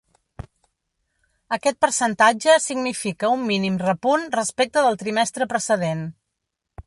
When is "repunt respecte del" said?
3.83-4.97